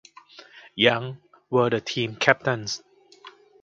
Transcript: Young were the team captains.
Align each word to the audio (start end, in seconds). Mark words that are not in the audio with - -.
Young 0.73 1.19
were 1.51 1.69
the 1.69 1.79
team 1.79 2.15
captains. 2.15 2.81